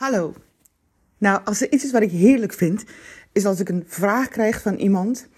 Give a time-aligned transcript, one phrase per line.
[0.00, 0.34] Hallo.
[1.18, 2.84] Nou, als er iets is wat ik heerlijk vind,
[3.32, 5.28] is als ik een vraag krijg van iemand.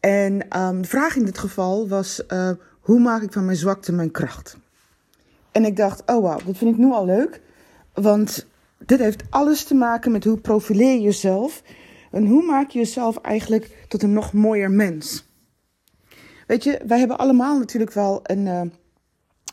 [0.00, 3.92] En um, de vraag in dit geval was: uh, hoe maak ik van mijn zwakte
[3.92, 4.58] mijn kracht?
[5.52, 7.40] En ik dacht: oh wauw, dat vind ik nu al leuk.
[7.94, 8.46] Want
[8.78, 11.62] dit heeft alles te maken met hoe profileer je jezelf.
[12.10, 15.28] En hoe maak je jezelf eigenlijk tot een nog mooier mens?
[16.46, 18.62] Weet je, wij hebben allemaal natuurlijk wel een, uh,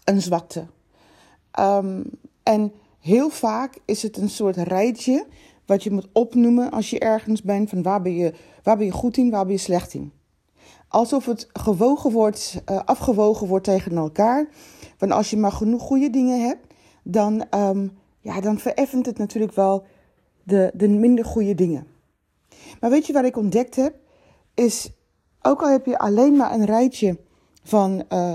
[0.04, 0.66] een zwakte.
[1.60, 2.04] Um,
[2.44, 2.74] en
[3.04, 5.26] Heel vaak is het een soort rijtje
[5.66, 8.34] wat je moet opnoemen als je ergens bent van waar ben je,
[8.64, 10.12] waar ben je goed in, waar ben je slecht in.
[10.88, 14.50] Alsof het gewogen wordt, uh, afgewogen wordt tegen elkaar.
[14.98, 19.54] Want als je maar genoeg goede dingen hebt, dan, um, ja, dan vereffent het natuurlijk
[19.54, 19.86] wel
[20.44, 21.88] de, de minder goede dingen.
[22.80, 23.96] Maar weet je wat ik ontdekt heb?
[24.54, 24.92] Is,
[25.42, 27.20] ook al heb je alleen maar een rijtje
[27.64, 28.34] van uh,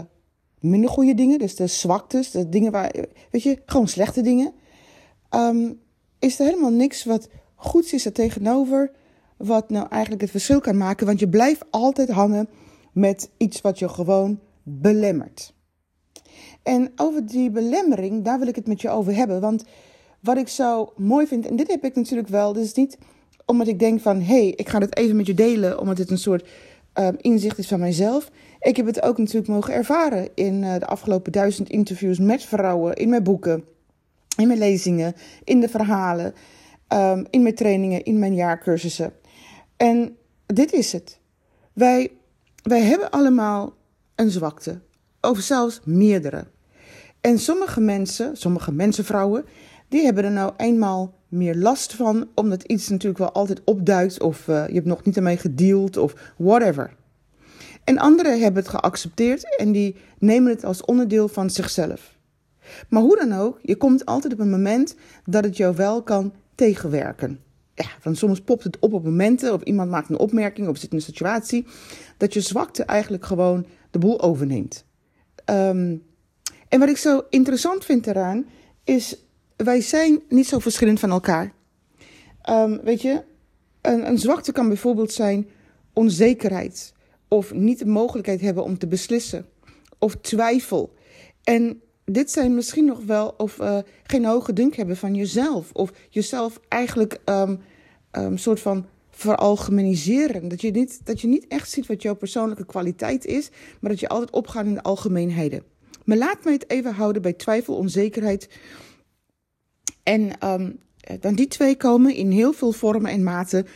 [0.60, 2.94] minder goede dingen, dus de zwaktes, de dingen waar,
[3.30, 4.52] weet je, gewoon slechte dingen,
[5.30, 5.80] um,
[6.18, 8.90] is er helemaal niks wat goeds is er tegenover,
[9.36, 12.48] wat nou eigenlijk het verschil kan maken, want je blijft altijd hangen
[12.92, 15.54] met iets wat je gewoon belemmert.
[16.62, 19.64] En over die belemmering, daar wil ik het met je over hebben, want
[20.20, 22.98] wat ik zo mooi vind, en dit heb ik natuurlijk wel, dus niet
[23.46, 26.10] omdat ik denk van, hé, hey, ik ga het even met je delen, omdat het
[26.10, 26.48] een soort
[26.94, 28.30] um, inzicht is van mijzelf.
[28.60, 32.94] Ik heb het ook natuurlijk mogen ervaren in uh, de afgelopen duizend interviews met vrouwen,
[32.94, 33.64] in mijn boeken,
[34.38, 36.34] in mijn lezingen, in de verhalen,
[36.92, 39.12] um, in mijn trainingen, in mijn jaarcursussen.
[39.76, 41.18] En dit is het.
[41.72, 42.10] Wij,
[42.62, 43.74] wij hebben allemaal
[44.14, 44.80] een zwakte,
[45.20, 46.46] of zelfs meerdere.
[47.20, 49.44] En sommige mensen, sommige mensenvrouwen,
[49.88, 54.48] die hebben er nou eenmaal meer last van, omdat iets natuurlijk wel altijd opduikt, of
[54.48, 56.96] uh, je hebt nog niet ermee gedeeld, of whatever.
[57.84, 62.17] En anderen hebben het geaccepteerd en die nemen het als onderdeel van zichzelf.
[62.88, 64.94] Maar hoe dan ook, je komt altijd op een moment
[65.24, 67.40] dat het jou wel kan tegenwerken.
[67.74, 70.90] Ja, want soms popt het op op momenten, of iemand maakt een opmerking, of zit
[70.90, 71.66] in een situatie,
[72.16, 74.84] dat je zwakte eigenlijk gewoon de boel overneemt.
[75.44, 76.02] Um,
[76.68, 78.46] en wat ik zo interessant vind eraan,
[78.84, 79.24] is
[79.56, 81.52] wij zijn niet zo verschillend van elkaar.
[82.50, 83.22] Um, weet je,
[83.80, 85.48] een, een zwakte kan bijvoorbeeld zijn
[85.92, 86.92] onzekerheid,
[87.28, 89.46] of niet de mogelijkheid hebben om te beslissen,
[89.98, 90.94] of twijfel.
[91.44, 95.70] En dit zijn misschien nog wel of uh, geen hoge dunk hebben van jezelf.
[95.72, 97.60] Of jezelf eigenlijk um,
[98.12, 100.48] um, soort van veralgemeniseren.
[100.48, 104.00] Dat je, niet, dat je niet echt ziet wat jouw persoonlijke kwaliteit is, maar dat
[104.00, 105.62] je altijd opgaat in de algemeenheden.
[106.04, 108.48] Maar laat mij het even houden bij twijfel, onzekerheid.
[110.02, 110.78] En um,
[111.20, 113.66] dan die twee komen in heel veel vormen en maten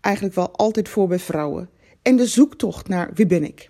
[0.00, 1.70] eigenlijk wel altijd voor bij vrouwen.
[2.02, 3.68] En de zoektocht naar wie ben ik?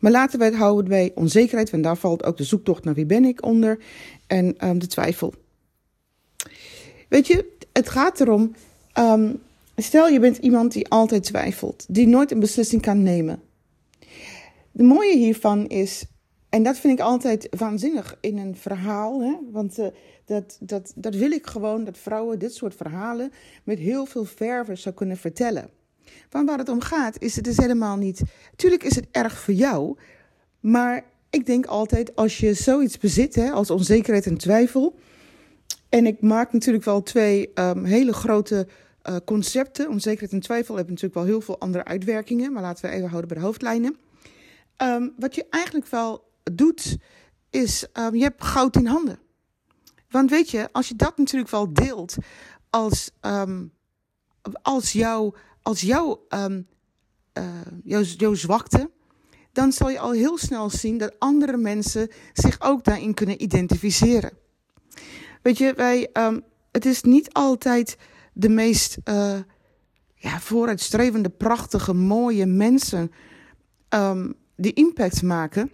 [0.00, 3.06] Maar laten we het houden bij onzekerheid, want daar valt ook de zoektocht naar wie
[3.06, 3.78] ben ik onder
[4.26, 5.34] en um, de twijfel.
[7.08, 8.54] Weet je, het gaat erom,
[8.98, 9.42] um,
[9.76, 13.42] stel je bent iemand die altijd twijfelt, die nooit een beslissing kan nemen.
[14.72, 16.04] De mooie hiervan is,
[16.48, 19.36] en dat vind ik altijd waanzinnig in een verhaal, hè?
[19.52, 19.86] want uh,
[20.24, 23.32] dat, dat, dat wil ik gewoon, dat vrouwen dit soort verhalen
[23.64, 25.70] met heel veel verve zou kunnen vertellen.
[26.28, 28.22] Van waar het om gaat, is het dus helemaal niet.
[28.56, 29.98] Tuurlijk is het erg voor jou,
[30.60, 34.98] maar ik denk altijd als je zoiets bezit, hè, als onzekerheid en twijfel.
[35.88, 38.66] En ik maak natuurlijk wel twee um, hele grote
[39.08, 39.88] uh, concepten.
[39.88, 43.28] Onzekerheid en twijfel hebben natuurlijk wel heel veel andere uitwerkingen, maar laten we even houden
[43.28, 43.96] bij de hoofdlijnen.
[44.82, 46.96] Um, wat je eigenlijk wel doet,
[47.50, 49.18] is um, je hebt goud in handen.
[50.10, 52.16] Want weet je, als je dat natuurlijk wel deelt
[52.70, 53.10] als,
[54.62, 56.66] als jouw als jouw, um,
[57.38, 57.44] uh,
[57.84, 58.90] jouw, jouw zwakte,
[59.52, 64.32] dan zal je al heel snel zien dat andere mensen zich ook daarin kunnen identificeren.
[65.42, 67.96] Weet je, wij, um, het is niet altijd
[68.32, 69.38] de meest uh,
[70.14, 73.12] ja, vooruitstrevende, prachtige, mooie mensen
[73.88, 75.72] um, die impact maken.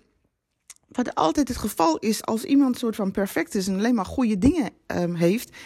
[0.89, 4.39] Wat altijd het geval is als iemand soort van perfect is en alleen maar goede
[4.39, 4.71] dingen
[5.15, 5.57] heeft,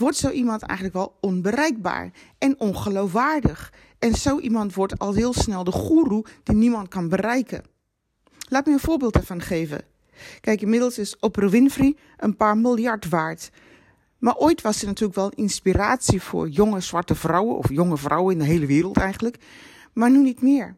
[0.00, 3.72] wordt zo iemand eigenlijk wel onbereikbaar en ongeloofwaardig.
[3.98, 7.64] En zo iemand wordt al heel snel de goeroe die niemand kan bereiken.
[8.48, 9.82] Laat me een voorbeeld ervan geven.
[10.40, 13.50] Kijk, inmiddels is Oprah Winfrey een paar miljard waard.
[14.18, 18.38] Maar ooit was ze natuurlijk wel inspiratie voor jonge zwarte vrouwen, of jonge vrouwen in
[18.38, 19.36] de hele wereld eigenlijk.
[19.92, 20.76] Maar nu niet meer.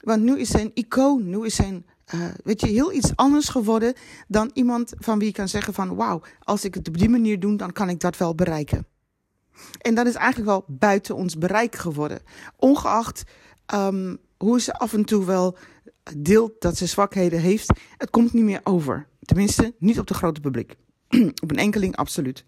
[0.00, 3.48] Want nu is ze een icoon, nu is een, uh, weet je, heel iets anders
[3.48, 3.94] geworden
[4.28, 7.40] dan iemand van wie je kan zeggen van wauw, als ik het op die manier
[7.40, 8.86] doe, dan kan ik dat wel bereiken.
[9.78, 12.22] En dat is eigenlijk wel buiten ons bereik geworden.
[12.56, 13.22] Ongeacht
[13.74, 15.56] um, hoe ze af en toe wel
[16.16, 19.06] deelt dat ze zwakheden heeft, het komt niet meer over.
[19.20, 20.76] Tenminste, niet op de grote publiek.
[21.42, 22.44] op een enkeling absoluut.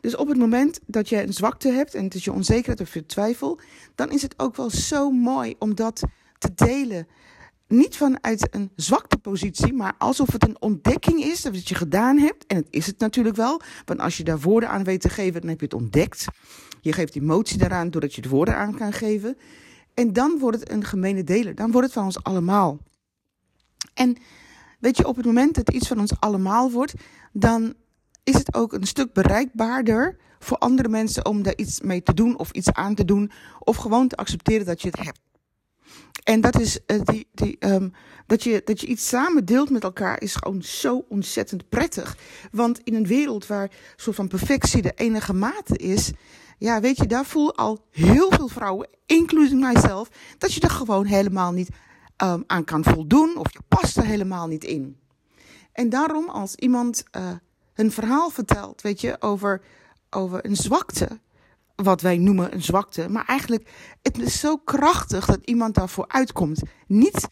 [0.00, 2.94] Dus op het moment dat je een zwakte hebt en het is je onzekerheid of
[2.94, 3.60] je twijfel,
[3.94, 6.02] dan is het ook wel zo mooi om dat
[6.38, 7.06] te delen.
[7.68, 12.46] Niet vanuit een zwaktepositie, maar alsof het een ontdekking is dat je gedaan hebt.
[12.46, 15.40] En het is het natuurlijk wel, want als je daar woorden aan weet te geven,
[15.40, 16.24] dan heb je het ontdekt.
[16.80, 19.36] Je geeft emotie daaraan doordat je de woorden aan kan geven.
[19.94, 21.54] En dan wordt het een gemene deler.
[21.54, 22.78] Dan wordt het van ons allemaal.
[23.94, 24.16] En
[24.80, 26.94] weet je, op het moment dat iets van ons allemaal wordt,
[27.32, 27.74] dan
[28.24, 32.38] is het ook een stuk bereikbaarder voor andere mensen om daar iets mee te doen
[32.38, 33.30] of iets aan te doen.
[33.58, 35.27] Of gewoon te accepteren dat je het hebt.
[36.24, 37.92] En dat is uh, die, die, um,
[38.26, 42.16] dat, je, dat je iets samen deelt met elkaar is gewoon zo ontzettend prettig.
[42.52, 46.12] Want in een wereld waar soort van perfectie de enige mate is,
[46.58, 50.08] ja, weet je, daar voel al heel veel vrouwen, inclusief mijzelf,
[50.38, 51.70] dat je er gewoon helemaal niet
[52.22, 54.98] um, aan kan voldoen of je past er helemaal niet in.
[55.72, 57.30] En daarom als iemand uh,
[57.74, 59.62] een verhaal vertelt, weet je, over,
[60.10, 61.20] over een zwakte,
[61.82, 63.70] wat wij noemen een zwakte, maar eigenlijk
[64.02, 66.62] het is zo krachtig dat iemand daarvoor uitkomt.
[66.86, 67.28] Niet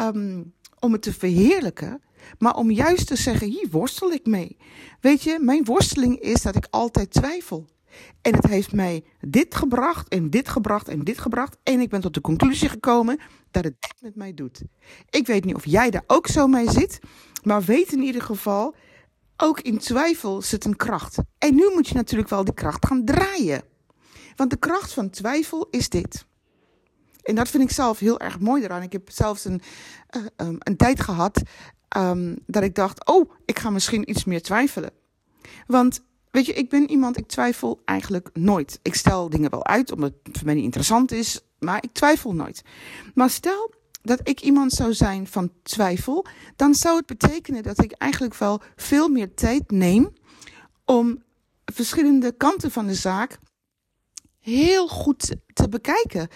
[0.00, 2.02] um, om het te verheerlijken,
[2.38, 4.56] maar om juist te zeggen: hier worstel ik mee.
[5.00, 7.66] Weet je, mijn worsteling is dat ik altijd twijfel.
[8.22, 11.56] En het heeft mij dit gebracht en dit gebracht en dit gebracht.
[11.62, 13.18] En ik ben tot de conclusie gekomen
[13.50, 14.62] dat het dit met mij doet.
[15.10, 16.98] Ik weet niet of jij daar ook zo mee zit.
[17.42, 18.74] Maar weet in ieder geval,
[19.36, 21.18] ook in twijfel zit een kracht.
[21.38, 23.62] En nu moet je natuurlijk wel die kracht gaan draaien.
[24.38, 26.26] Want de kracht van twijfel is dit.
[27.22, 28.82] En dat vind ik zelf heel erg mooi eraan.
[28.82, 29.60] Ik heb zelfs een,
[30.16, 31.42] uh, um, een tijd gehad
[31.96, 34.90] um, dat ik dacht: oh, ik ga misschien iets meer twijfelen.
[35.66, 38.78] Want Weet je, ik ben iemand, ik twijfel eigenlijk nooit.
[38.82, 42.34] Ik stel dingen wel uit omdat het voor mij niet interessant is, maar ik twijfel
[42.34, 42.62] nooit.
[43.14, 46.26] Maar stel dat ik iemand zou zijn van twijfel,
[46.56, 50.12] dan zou het betekenen dat ik eigenlijk wel veel meer tijd neem
[50.84, 51.22] om
[51.64, 53.38] verschillende kanten van de zaak
[54.38, 56.28] heel goed te bekijken.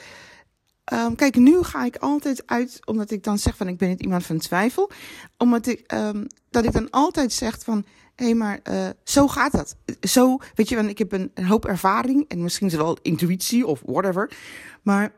[0.93, 4.01] Um, kijk, nu ga ik altijd uit, omdat ik dan zeg van ik ben niet
[4.01, 4.91] iemand van twijfel,
[5.37, 7.85] omdat ik, um, dat ik dan altijd zeg van
[8.15, 9.77] hé, hey, maar uh, zo gaat dat.
[10.01, 13.83] Zo, weet je, want ik heb een, hoop ervaring en misschien is wel intuïtie of
[13.87, 14.37] whatever.
[14.83, 15.13] Maar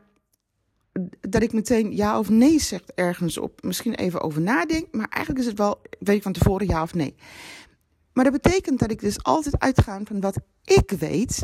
[1.21, 3.63] dat ik meteen ja of nee zeg ergens op.
[3.63, 6.93] Misschien even over nadenk, maar eigenlijk is het wel, weet ik van tevoren ja of
[6.93, 7.15] nee.
[8.13, 11.43] Maar dat betekent dat ik dus altijd uitga van wat ik weet,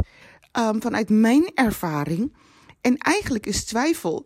[0.60, 2.36] um, vanuit mijn ervaring.
[2.82, 4.26] En eigenlijk is twijfel,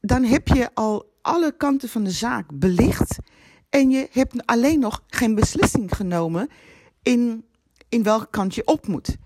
[0.00, 3.18] dan heb je al alle kanten van de zaak belicht.
[3.70, 6.48] En je hebt alleen nog geen beslissing genomen
[7.02, 7.44] in,
[7.88, 9.16] in welke kant je op moet.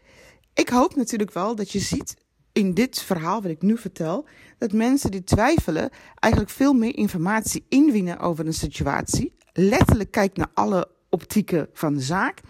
[0.54, 2.16] Ik hoop natuurlijk wel dat je ziet
[2.52, 4.26] in dit verhaal wat ik nu vertel,
[4.58, 9.36] dat mensen die twijfelen eigenlijk veel meer informatie inwinnen over een situatie.
[9.52, 12.40] Letterlijk kijkt naar alle optieken van de zaak.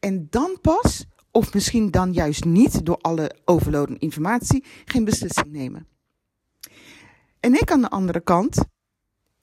[0.00, 1.04] En dan pas,
[1.34, 5.86] of misschien dan juist niet door alle overloadende informatie, geen beslissing nemen.
[7.40, 8.64] En ik aan de andere kant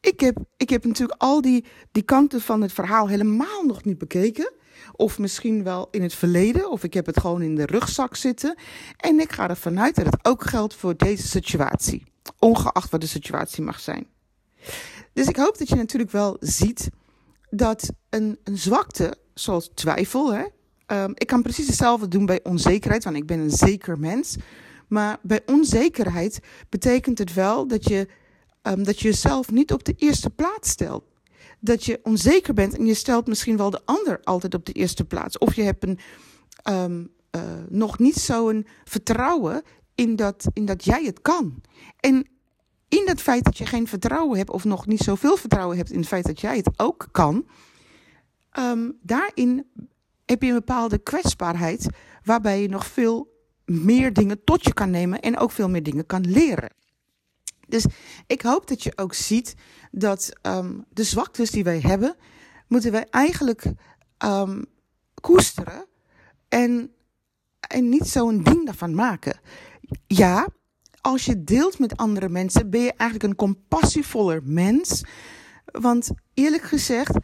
[0.02, 3.98] ik heb, ik heb natuurlijk al die, die kanten van het verhaal helemaal nog niet
[3.98, 4.52] bekeken.
[4.92, 8.56] Of misschien wel in het verleden, of ik heb het gewoon in de rugzak zitten.
[8.98, 12.04] En ik ga ervan uit dat het ook geldt voor deze situatie.
[12.40, 14.08] Ongeacht wat de situatie mag zijn.
[15.14, 16.90] Dus ik hoop dat je natuurlijk wel ziet
[17.50, 20.46] dat een, een zwakte, zoals twijfel, hè,
[20.92, 24.36] um, ik kan precies hetzelfde doen bij onzekerheid, want ik ben een zeker mens.
[24.88, 26.40] Maar bij onzekerheid
[26.70, 28.08] betekent het wel dat je
[28.64, 31.04] um, dat je jezelf niet op de eerste plaats stelt.
[31.60, 35.06] Dat je onzeker bent en je stelt misschien wel de ander altijd op de eerste
[35.06, 35.38] plaats.
[35.38, 36.00] Of je hebt een,
[36.70, 39.62] um, uh, nog niet zo'n vertrouwen
[39.96, 41.62] in dat, in dat jij het kan.
[42.00, 42.28] En
[42.88, 46.00] in dat feit dat je geen vertrouwen hebt, of nog niet zoveel vertrouwen hebt in
[46.00, 47.46] het feit dat jij het ook kan,
[48.60, 49.66] um, daarin
[50.32, 51.88] heb je een bepaalde kwetsbaarheid
[52.24, 56.06] waarbij je nog veel meer dingen tot je kan nemen en ook veel meer dingen
[56.06, 56.74] kan leren.
[57.68, 57.86] Dus
[58.28, 59.56] ik hoop dat je ook ziet
[59.92, 62.16] dat um, de zwaktes die wij hebben,
[62.68, 63.64] moeten wij eigenlijk
[64.26, 64.66] um,
[65.22, 65.86] koesteren
[66.48, 66.92] en,
[67.60, 69.40] en niet zo'n ding daarvan maken.
[70.08, 70.48] Ja,
[71.02, 75.04] als je deelt met andere mensen, ben je eigenlijk een compassievoller mens.
[75.66, 77.18] Want eerlijk gezegd,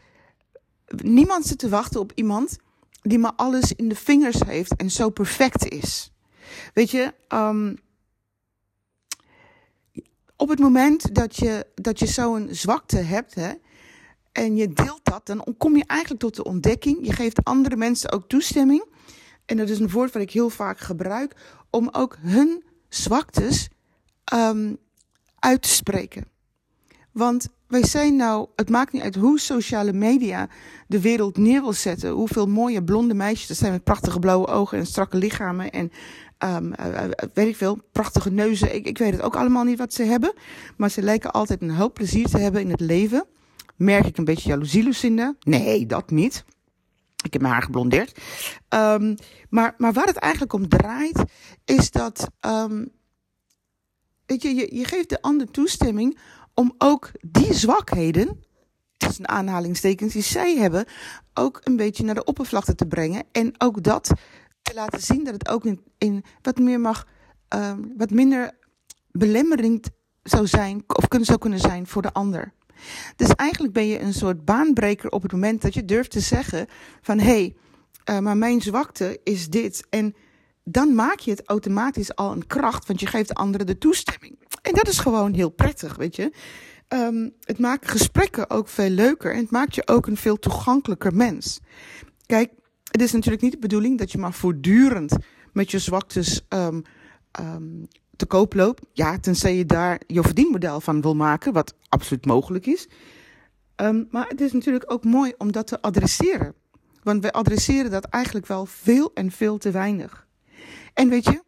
[0.88, 2.58] niemand zit te wachten op iemand
[3.08, 6.12] die maar alles in de vingers heeft en zo perfect is.
[6.74, 7.78] Weet je, um,
[10.36, 13.52] op het moment dat je, dat je zo'n zwakte hebt hè,
[14.32, 17.06] en je deelt dat, dan kom je eigenlijk tot de ontdekking.
[17.06, 18.86] Je geeft andere mensen ook toestemming.
[19.46, 21.36] En dat is een woord wat ik heel vaak gebruik
[21.70, 23.70] om ook hun zwaktes
[24.34, 24.78] um,
[25.40, 26.26] uit te spreken.
[27.12, 30.50] Want wij zijn nou, het maakt niet uit hoe sociale media
[30.88, 32.10] de wereld neer wil zetten.
[32.10, 35.72] Hoeveel mooie blonde meisjes er zijn met prachtige blauwe ogen en strakke lichamen.
[35.72, 35.92] En
[36.40, 36.74] um,
[37.34, 38.76] weet ik veel, prachtige neuzen.
[38.76, 40.34] Ik, ik weet het ook allemaal niet wat ze hebben.
[40.78, 43.26] Maar ze lijken altijd een hoop plezier te hebben in het leven.
[43.76, 45.36] Merk ik een beetje jaloezie, Lucinda?
[45.40, 46.46] Nee, dat niet.
[47.24, 48.20] Ik heb mijn haar geblondeerd.
[48.70, 49.16] Um,
[49.50, 51.24] maar, maar waar het eigenlijk om draait,
[51.66, 52.28] is dat.
[52.46, 52.92] Um,
[54.26, 56.18] weet je, je, je geeft de ander toestemming
[56.60, 58.44] om ook die zwakheden,
[58.98, 60.86] tussen aanhalingstekens die zij hebben,
[61.34, 63.24] ook een beetje naar de oppervlakte te brengen.
[63.32, 64.12] En ook dat
[64.62, 67.08] te laten zien dat het ook in, in wat meer mag,
[67.56, 68.52] um, wat minder
[69.12, 69.90] belemmerend
[70.24, 72.54] zou zijn, of zou kunnen zijn voor de ander.
[73.16, 76.68] Dus eigenlijk ben je een soort baanbreker op het moment dat je durft te zeggen
[77.02, 77.56] van hé, hey,
[78.10, 79.88] uh, maar mijn zwakte is dit.
[79.90, 80.16] En
[80.64, 84.38] dan maak je het automatisch al een kracht, want je geeft de anderen de toestemming.
[84.68, 86.32] En dat is gewoon heel prettig, weet je.
[86.90, 91.16] Um, het maakt gesprekken ook veel leuker en het maakt je ook een veel toegankelijker
[91.16, 91.60] mens.
[92.26, 92.52] Kijk,
[92.92, 95.16] het is natuurlijk niet de bedoeling dat je maar voortdurend
[95.54, 96.82] met je zwaktes um,
[97.40, 98.86] um, te koop loopt.
[98.94, 102.88] Ja, tenzij je daar je verdienmodel van wil maken, wat absoluut mogelijk is.
[104.10, 106.54] Maar het is natuurlijk ook mooi om dat te adresseren.
[107.04, 110.28] Want wij adresseren dat eigenlijk wel veel en veel te weinig.
[110.94, 111.44] En weet je,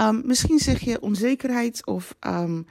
[0.00, 2.66] um, misschien zeg je onzekerheid of um,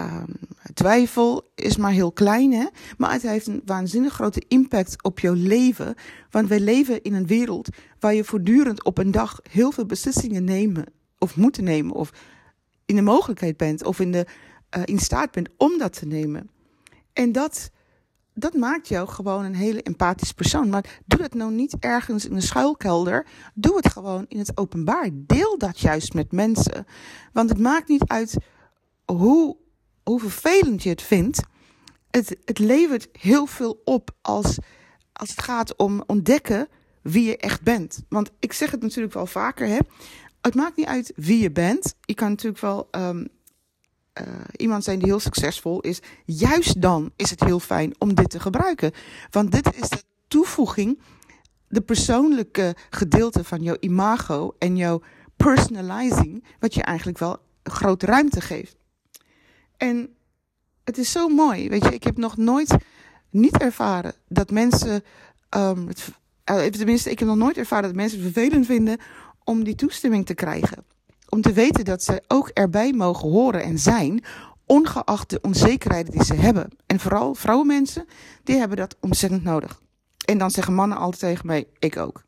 [0.00, 0.36] um,
[0.74, 2.66] twijfel is maar heel klein, hè?
[2.96, 5.94] maar het heeft een waanzinnig grote impact op jouw leven.
[6.30, 7.68] Want wij leven in een wereld
[8.00, 10.84] waar je voortdurend op een dag heel veel beslissingen nemen
[11.18, 12.10] of moeten nemen, of
[12.86, 14.26] in de mogelijkheid bent of in, de,
[14.76, 16.50] uh, in staat bent om dat te nemen.
[17.12, 17.70] En dat,
[18.38, 20.68] dat maakt jou gewoon een hele empathisch persoon.
[20.68, 23.26] Maar doe dat nou niet ergens in een schuilkelder.
[23.54, 25.10] Doe het gewoon in het openbaar.
[25.12, 26.86] Deel dat juist met mensen.
[27.32, 28.36] Want het maakt niet uit
[29.04, 29.56] hoe,
[30.02, 31.40] hoe vervelend je het vindt.
[32.10, 34.58] Het, het levert heel veel op als,
[35.12, 36.68] als het gaat om ontdekken
[37.02, 38.02] wie je echt bent.
[38.08, 39.78] Want ik zeg het natuurlijk wel vaker, hè.
[40.40, 41.94] Het maakt niet uit wie je bent.
[42.00, 43.28] Je kan natuurlijk wel um,
[44.20, 46.00] uh, iemand zijn die heel succesvol is.
[46.24, 48.92] Juist dan is het heel fijn om dit te gebruiken.
[49.30, 51.00] Want dit is de toevoeging,
[51.68, 55.02] de persoonlijke gedeelte van jouw imago en jouw
[55.36, 58.76] personalizing, wat je eigenlijk wel grote ruimte geeft.
[59.76, 60.14] En
[60.84, 61.68] het is zo mooi.
[61.68, 62.76] Weet je, ik heb nog nooit
[63.30, 65.02] niet ervaren dat mensen.
[65.56, 66.08] Um, het,
[66.50, 68.98] uh, tenminste, ik heb nog nooit ervaren dat mensen het vervelend vinden
[69.44, 70.84] om die toestemming te krijgen.
[71.28, 74.24] Om te weten dat ze ook erbij mogen horen en zijn,
[74.66, 76.68] ongeacht de onzekerheden die ze hebben.
[76.86, 78.06] En vooral vrouwenmensen,
[78.44, 79.80] die hebben dat ontzettend nodig.
[80.24, 82.22] En dan zeggen mannen altijd tegen mij, ik ook.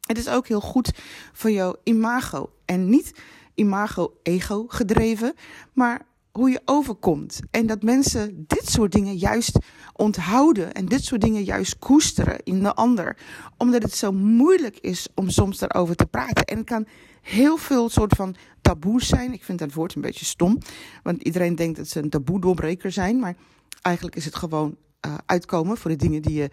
[0.00, 0.90] Het is ook heel goed
[1.32, 2.52] voor jouw imago.
[2.64, 3.14] En niet
[3.54, 5.34] imago-ego gedreven,
[5.72, 7.40] maar hoe je overkomt.
[7.50, 9.58] En dat mensen dit soort dingen juist
[9.92, 13.16] onthouden en dit soort dingen juist koesteren in de ander.
[13.56, 16.44] Omdat het zo moeilijk is om soms daarover te praten.
[16.44, 16.86] En het kan
[17.22, 19.32] heel veel soort van taboes zijn.
[19.32, 20.58] Ik vind dat woord een beetje stom,
[21.02, 23.18] want iedereen denkt dat ze een taboe doorbreker zijn.
[23.18, 23.36] Maar
[23.82, 26.50] eigenlijk is het gewoon uh, uitkomen voor de dingen die je,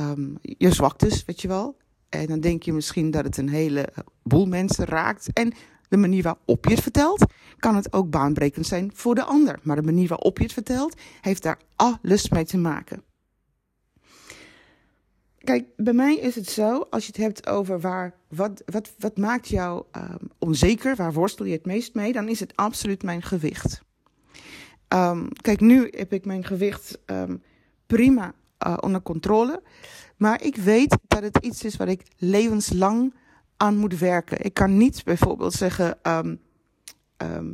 [0.00, 1.76] um, je zwaktes, weet je wel.
[2.08, 3.88] En dan denk je misschien dat het een hele
[4.22, 5.32] boel mensen raakt.
[5.32, 5.52] En
[5.88, 7.24] de manier waarop je het vertelt,
[7.58, 9.58] kan het ook baanbrekend zijn voor de ander.
[9.62, 13.02] Maar de manier waarop je het vertelt, heeft daar alles mee te maken.
[15.38, 19.16] Kijk, bij mij is het zo, als je het hebt over waar, wat, wat, wat
[19.16, 23.22] maakt jou um, onzeker, waar worstel je het meest mee, dan is het absoluut mijn
[23.22, 23.82] gewicht.
[24.88, 27.42] Um, kijk, nu heb ik mijn gewicht um,
[27.86, 28.34] prima
[28.66, 29.62] uh, onder controle.
[30.16, 33.14] Maar ik weet dat het iets is wat ik levenslang
[33.58, 34.44] aan moet werken.
[34.44, 36.40] Ik kan niet bijvoorbeeld zeggen: um,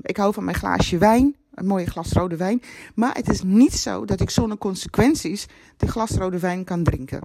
[0.02, 2.62] ik hou van mijn glaasje wijn, een mooie glas rode wijn.
[2.94, 5.46] Maar het is niet zo dat ik zonder consequenties
[5.76, 7.20] die glas rode wijn kan drinken.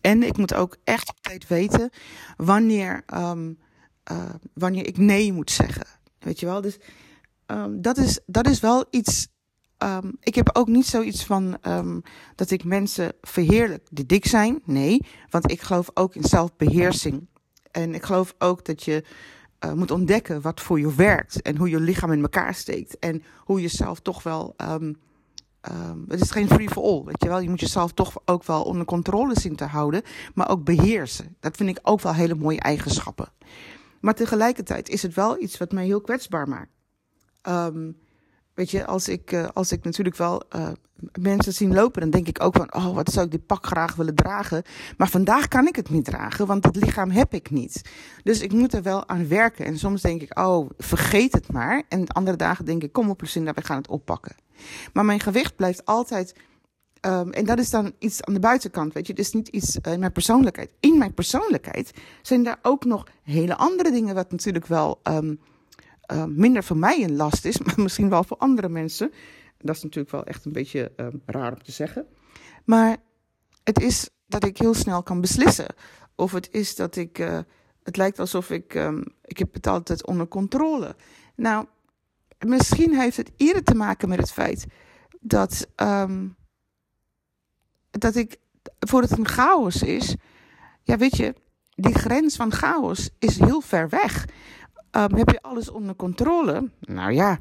[0.00, 1.90] En ik moet ook echt op tijd weten
[2.36, 3.58] wanneer, um,
[4.54, 5.86] wanneer ik nee moet zeggen.
[6.18, 6.60] Weet je wel?
[6.60, 6.78] Dus
[7.70, 9.28] dat, is, dat is wel iets.
[10.20, 11.58] Ik heb ook niet zoiets van
[12.34, 14.62] dat ik mensen verheerlijk die dik zijn.
[14.64, 17.28] Nee, want ik geloof ook in zelfbeheersing.
[17.72, 19.04] En ik geloof ook dat je
[19.64, 23.22] uh, moet ontdekken wat voor je werkt en hoe je lichaam in elkaar steekt en
[23.38, 24.54] hoe je zelf toch wel.
[24.56, 24.96] Um,
[25.70, 27.40] um, het is geen free for all, weet je wel.
[27.40, 30.02] Je moet jezelf toch ook wel onder controle zien te houden,
[30.34, 31.36] maar ook beheersen.
[31.40, 33.32] Dat vind ik ook wel hele mooie eigenschappen.
[34.00, 36.72] Maar tegelijkertijd is het wel iets wat mij heel kwetsbaar maakt.
[37.42, 37.96] Um,
[38.54, 40.68] Weet je, als ik, uh, als ik natuurlijk wel uh,
[41.20, 43.94] mensen zien lopen, dan denk ik ook van, oh, wat zou ik dit pak graag
[43.94, 44.62] willen dragen.
[44.96, 47.82] Maar vandaag kan ik het niet dragen, want het lichaam heb ik niet.
[48.22, 49.64] Dus ik moet er wel aan werken.
[49.64, 51.82] En soms denk ik, oh, vergeet het maar.
[51.88, 54.34] En andere dagen denk ik, kom op, Lucinda, we gaan het oppakken.
[54.92, 56.34] Maar mijn gewicht blijft altijd
[57.06, 59.12] Um, en dat is dan iets aan de buitenkant, weet je.
[59.12, 60.70] Het is niet iets uh, in mijn persoonlijkheid.
[60.80, 61.90] In mijn persoonlijkheid
[62.22, 65.40] zijn daar ook nog hele andere dingen, wat natuurlijk wel um,
[66.12, 69.12] uh, minder voor mij een last is, maar misschien wel voor andere mensen.
[69.58, 72.06] Dat is natuurlijk wel echt een beetje um, raar om te zeggen.
[72.64, 72.96] Maar
[73.64, 75.74] het is dat ik heel snel kan beslissen.
[76.14, 77.18] Of het is dat ik.
[77.18, 77.38] Uh,
[77.82, 78.74] het lijkt alsof ik.
[78.74, 80.96] Um, ik heb het altijd onder controle.
[81.36, 81.66] Nou,
[82.38, 84.66] misschien heeft het eerder te maken met het feit
[85.20, 85.68] dat.
[85.76, 86.36] Um,
[87.90, 88.36] dat ik.
[88.78, 90.16] Voordat het een chaos is.
[90.82, 91.34] Ja, weet je.
[91.74, 94.26] Die grens van chaos is heel ver weg.
[94.96, 96.70] Um, heb je alles onder controle?
[96.80, 97.38] Nou ja,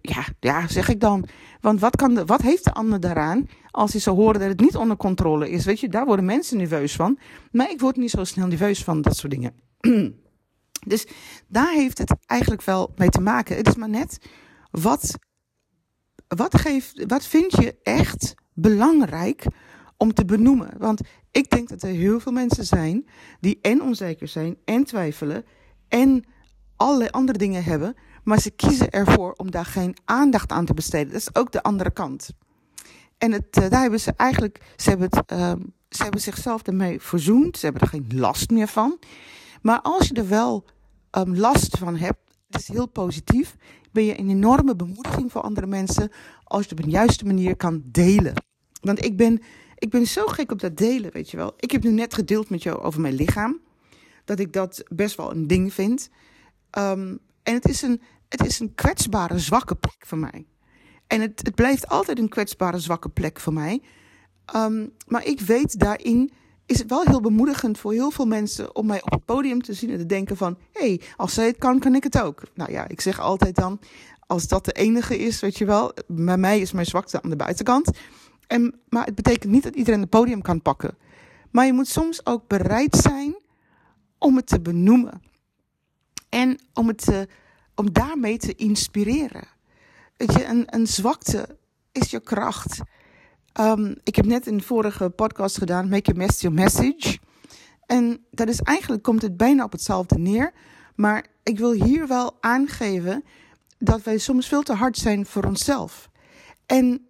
[0.00, 1.28] ja, ja, zeg ik dan.
[1.60, 4.60] Want wat, kan de, wat heeft de ander daaraan als hij zou horen dat het
[4.60, 5.64] niet onder controle is?
[5.64, 7.18] Weet je, daar worden mensen nerveus van.
[7.52, 9.52] Maar ik word niet zo snel nerveus van dat soort dingen.
[10.92, 11.06] dus
[11.48, 13.56] daar heeft het eigenlijk wel mee te maken.
[13.56, 14.18] Het is maar net,
[14.70, 15.18] wat,
[16.28, 19.46] wat, geeft, wat vind je echt belangrijk
[19.96, 20.70] om te benoemen?
[20.78, 23.08] Want ik denk dat er heel veel mensen zijn
[23.40, 25.44] die en onzeker zijn en twijfelen
[25.88, 26.24] en
[26.78, 31.12] allerlei andere dingen hebben, maar ze kiezen ervoor om daar geen aandacht aan te besteden.
[31.12, 32.30] Dat is ook de andere kant.
[33.18, 35.52] En het, uh, daar hebben ze eigenlijk, ze hebben, het, uh,
[35.88, 38.98] ze hebben zichzelf ermee verzoend, ze hebben er geen last meer van.
[39.62, 40.64] Maar als je er wel
[41.10, 42.18] um, last van hebt,
[42.50, 43.56] het is heel positief,
[43.92, 46.10] ben je een enorme bemoediging voor andere mensen
[46.44, 48.32] als je het op een juiste manier kan delen.
[48.80, 49.42] Want ik ben,
[49.74, 51.52] ik ben zo gek op dat delen, weet je wel.
[51.56, 53.60] Ik heb nu net gedeeld met jou over mijn lichaam,
[54.24, 56.10] dat ik dat best wel een ding vind.
[56.78, 60.46] Um, en het is, een, het is een kwetsbare, zwakke plek voor mij.
[61.06, 63.82] En het, het blijft altijd een kwetsbare, zwakke plek voor mij.
[64.56, 66.32] Um, maar ik weet daarin
[66.66, 69.72] is het wel heel bemoedigend voor heel veel mensen om mij op het podium te
[69.72, 72.42] zien en te denken van, hé, hey, als zij het kan, kan ik het ook.
[72.54, 73.80] Nou ja, ik zeg altijd dan,
[74.26, 77.36] als dat de enige is, weet je wel, bij mij is mijn zwakte aan de
[77.36, 77.90] buitenkant.
[78.46, 80.96] En, maar het betekent niet dat iedereen het podium kan pakken.
[81.50, 83.36] Maar je moet soms ook bereid zijn
[84.18, 85.22] om het te benoemen.
[86.28, 87.26] En om, het,
[87.74, 89.48] om daarmee te inspireren.
[90.16, 91.56] Weet je, een, een zwakte
[91.92, 92.80] is je kracht.
[93.60, 97.18] Um, ik heb net de vorige podcast gedaan, Make Your Mess Your Message.
[97.86, 100.52] En dat is eigenlijk, komt het bijna op hetzelfde neer.
[100.94, 103.24] Maar ik wil hier wel aangeven
[103.78, 106.10] dat wij soms veel te hard zijn voor onszelf.
[106.66, 107.06] En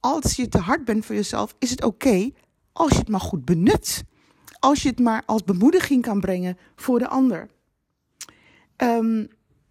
[0.00, 2.30] als je te hard bent voor jezelf, is het oké
[2.72, 4.04] als je het maar goed benut.
[4.58, 7.48] Als je het maar als bemoediging kan brengen voor de ander.
[8.82, 9.28] Um,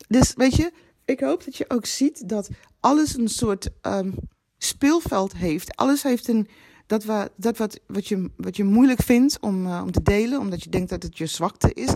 [0.07, 0.71] dus weet je,
[1.05, 4.13] ik hoop dat je ook ziet dat alles een soort um,
[4.57, 5.75] speelveld heeft.
[5.75, 6.47] Alles heeft een.
[6.85, 10.39] Dat, wat, dat wat, wat, je, wat je moeilijk vindt om, uh, om te delen,
[10.39, 11.93] omdat je denkt dat het je zwakte is,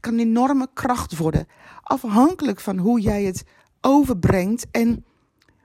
[0.00, 1.46] kan een enorme kracht worden.
[1.82, 3.44] Afhankelijk van hoe jij het
[3.80, 5.04] overbrengt en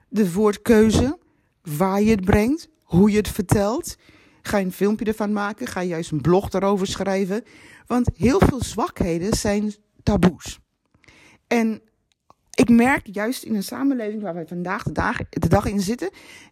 [0.08, 1.18] de woordkeuze,
[1.62, 3.96] waar je het brengt, hoe je het vertelt.
[4.42, 5.66] Ga je een filmpje ervan maken?
[5.66, 7.44] Ga je juist een blog erover schrijven?
[7.86, 10.58] Want heel veel zwakheden zijn taboes.
[11.46, 11.82] En
[12.54, 16.10] ik merk juist in een samenleving waar wij vandaag de dag, de dag in zitten,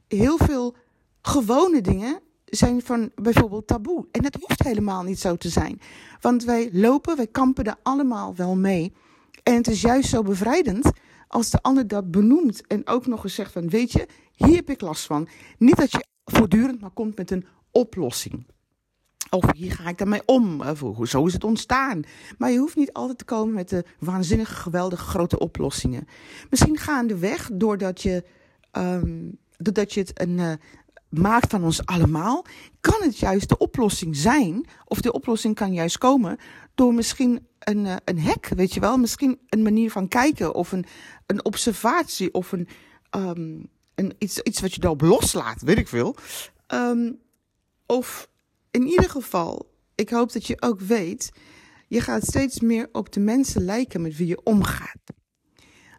[0.08, 0.76] heel veel
[1.22, 4.06] gewone dingen zijn van bijvoorbeeld taboe.
[4.10, 5.80] En dat hoeft helemaal niet zo te zijn.
[6.20, 8.92] Want wij lopen, wij kampen er allemaal wel mee.
[9.42, 10.90] En het is juist zo bevrijdend
[11.28, 14.70] als de ander dat benoemt en ook nog eens zegt van, weet je, hier heb
[14.70, 15.28] ik last van.
[15.58, 18.46] Niet dat je voortdurend maar komt met een oplossing.
[19.30, 20.60] Of hier ga ik daarmee om?
[20.60, 22.02] Of zo is het ontstaan.
[22.38, 26.08] Maar je hoeft niet altijd te komen met de waanzinnige, geweldige grote oplossingen.
[26.50, 28.24] Misschien gaandeweg, doordat je,
[28.72, 30.52] um, doordat je het een, uh,
[31.08, 32.44] maakt van ons allemaal,
[32.80, 34.66] kan het juist de oplossing zijn.
[34.84, 36.38] Of de oplossing kan juist komen
[36.74, 38.96] door misschien een, uh, een hek, weet je wel.
[38.96, 40.84] Misschien een manier van kijken of een,
[41.26, 42.68] een observatie of een,
[43.10, 46.16] um, een, iets, iets wat je daarop loslaat, weet ik veel.
[46.74, 47.20] Um,
[47.86, 48.30] of
[48.72, 51.32] in ieder geval, ik hoop dat je ook weet,
[51.88, 55.00] je gaat steeds meer op de mensen lijken met wie je omgaat.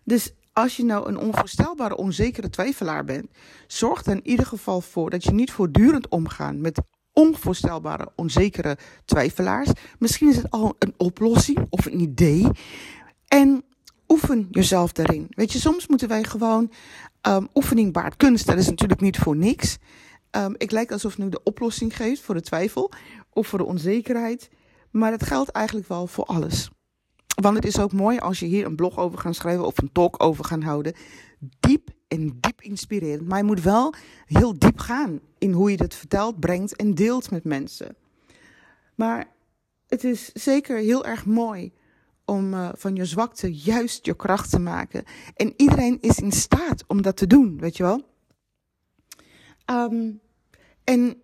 [0.03, 3.27] Dus als je nou een onvoorstelbare, onzekere twijfelaar bent,
[3.67, 6.81] zorg er in ieder geval voor dat je niet voortdurend omgaat met
[7.13, 9.69] onvoorstelbare, onzekere twijfelaars.
[9.99, 12.47] Misschien is het al een oplossing of een idee.
[13.27, 13.63] En
[14.07, 15.27] oefen jezelf daarin.
[15.29, 16.71] Weet je, soms moeten wij gewoon
[17.27, 18.45] um, oefening baart kunst.
[18.45, 19.77] Dat is natuurlijk niet voor niks.
[20.35, 22.91] Um, ik lijk alsof nu de oplossing geeft voor de twijfel
[23.29, 24.49] of voor de onzekerheid.
[24.91, 26.69] Maar het geldt eigenlijk wel voor alles.
[27.41, 29.91] Want het is ook mooi als je hier een blog over gaat schrijven of een
[29.91, 30.93] talk over gaat houden.
[31.59, 33.27] Diep en diep inspirerend.
[33.27, 33.93] Maar je moet wel
[34.25, 37.95] heel diep gaan in hoe je het vertelt, brengt en deelt met mensen.
[38.95, 39.27] Maar
[39.87, 41.71] het is zeker heel erg mooi
[42.25, 45.03] om uh, van je zwakte juist je kracht te maken.
[45.35, 48.12] En iedereen is in staat om dat te doen, weet je wel.
[49.65, 50.19] Um,
[50.83, 51.21] en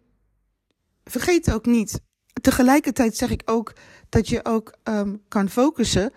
[1.04, 2.02] vergeet ook niet,
[2.41, 3.73] tegelijkertijd zeg ik ook
[4.10, 6.13] dat je ook um, kan focussen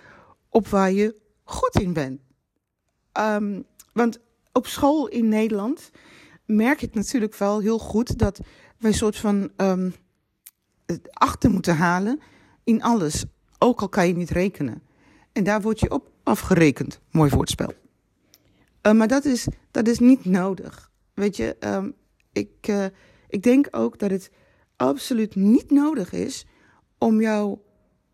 [0.48, 2.20] op waar je goed in bent.
[3.18, 4.18] Um, want
[4.52, 5.90] op school in Nederland
[6.46, 8.40] merk ik natuurlijk wel heel goed dat
[8.78, 9.94] wij een soort van um,
[11.12, 12.20] achter moeten halen
[12.64, 13.24] in alles.
[13.58, 14.82] Ook al kan je niet rekenen.
[15.32, 17.00] En daar word je op afgerekend.
[17.10, 17.72] Mooi woordspel.
[18.82, 20.90] Uh, maar dat is, dat is niet nodig.
[21.14, 21.56] Weet je,
[22.32, 22.86] ik, uh,
[23.28, 24.30] ik denk ook dat het
[24.76, 26.46] absoluut niet nodig is
[26.98, 27.58] om jou,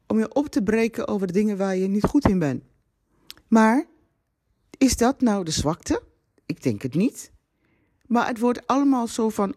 [0.07, 2.62] om je op te breken over de dingen waar je niet goed in bent.
[3.48, 3.87] Maar
[4.78, 6.02] is dat nou de zwakte?
[6.46, 7.33] Ik denk het niet.
[8.07, 9.54] Maar het wordt allemaal zo van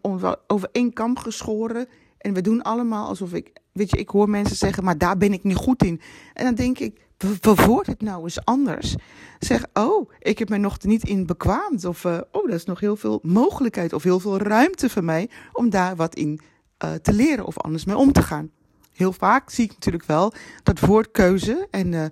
[0.48, 1.88] over één kam geschoren.
[2.18, 3.61] En we doen allemaal alsof ik.
[3.72, 6.02] Weet je, ik hoor mensen zeggen, maar daar ben ik niet goed in.
[6.34, 8.96] En dan denk ik, verwoord het nou eens anders.
[9.40, 11.86] Zeg, oh, ik heb me nog niet in bekwaamd.
[11.86, 15.30] Of, uh, oh, dat is nog heel veel mogelijkheid of heel veel ruimte voor mij
[15.54, 16.40] om daar wat in
[16.84, 18.52] uh, te leren of anders mee om te gaan.
[18.94, 22.06] Heel vaak zie ik natuurlijk wel dat woordkeuze en uh,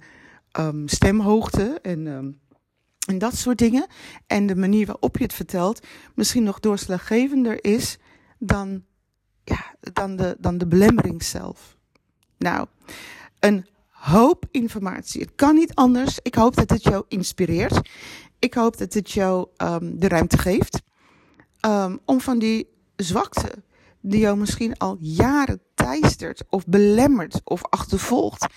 [0.60, 2.40] um, stemhoogte en, um,
[3.08, 3.88] en dat soort dingen.
[4.28, 7.98] En de manier waarop je het vertelt misschien nog doorslaggevender is
[8.38, 8.84] dan,
[9.44, 11.78] ja, dan, de, dan de belemmering zelf.
[12.38, 12.68] Nou,
[13.40, 15.22] een hoop informatie.
[15.22, 16.20] Het kan niet anders.
[16.22, 17.90] Ik hoop dat het jou inspireert.
[18.40, 20.82] Ik hoop dat het jou um, de ruimte geeft
[21.66, 23.64] um, om van die zwakte,
[24.02, 28.48] die jou misschien al jaren teistert of belemmert of achtervolgt,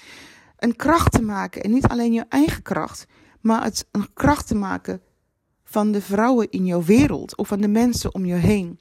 [0.59, 1.63] een kracht te maken.
[1.63, 3.07] En niet alleen je eigen kracht,
[3.41, 5.03] maar het een kracht te maken
[5.65, 8.79] van de vrouwen in jouw wereld of van de mensen om je heen.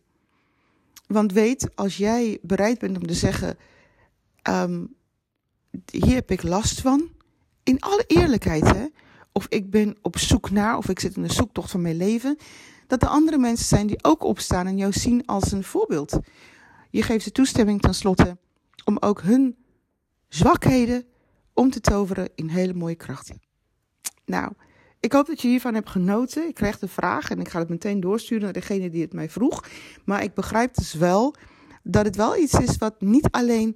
[1.12, 3.58] Want weet, als jij bereid bent om te zeggen:
[4.50, 4.95] um,
[5.91, 7.10] hier heb ik last van.
[7.63, 8.86] In alle eerlijkheid, hè.
[9.32, 12.38] Of ik ben op zoek naar, of ik zit in de zoektocht van mijn leven.
[12.88, 16.19] Dat er andere mensen zijn die ook opstaan en jou zien als een voorbeeld.
[16.89, 18.38] Je geeft ze toestemming tenslotte
[18.86, 19.56] om ook hun
[20.28, 21.06] zwakheden
[21.54, 23.41] om te toveren in hele mooie krachten.
[24.26, 24.52] Nou,
[25.02, 26.48] ik hoop dat je hiervan hebt genoten.
[26.48, 29.30] Ik krijg de vraag en ik ga het meteen doorsturen naar degene die het mij
[29.30, 29.66] vroeg.
[30.06, 31.36] Maar ik begrijp dus wel
[31.84, 33.76] dat het wel iets is wat niet alleen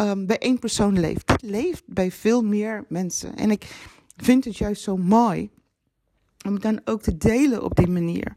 [0.00, 1.30] um, bij één persoon leeft.
[1.30, 3.36] Het leeft bij veel meer mensen.
[3.36, 3.64] En ik
[4.16, 5.50] vind het juist zo mooi
[6.46, 8.34] om het dan ook te delen op die manier.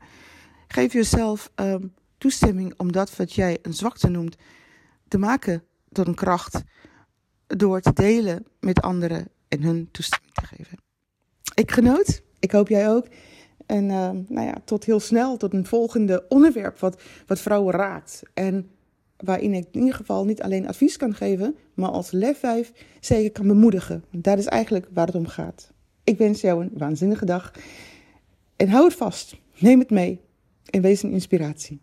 [0.67, 4.35] Geef jezelf um, toestemming om dat wat jij een zwakte noemt
[5.07, 6.63] te maken tot een kracht.
[7.47, 10.84] Door te delen met anderen en hun toestemming te geven.
[11.55, 12.21] Ik genoot.
[12.39, 13.07] Ik hoop jij ook.
[13.65, 18.23] En uh, nou ja, tot heel snel, tot een volgende onderwerp wat, wat vrouwen raakt.
[18.33, 18.69] En
[19.17, 23.47] waarin ik in ieder geval niet alleen advies kan geven, maar als lefwijf zeker kan
[23.47, 24.03] bemoedigen.
[24.11, 25.71] Dat is eigenlijk waar het om gaat.
[26.03, 27.51] Ik wens jou een waanzinnige dag.
[28.55, 29.35] En hou het vast.
[29.57, 30.21] Neem het mee.
[30.69, 31.81] En wees een inspiratie.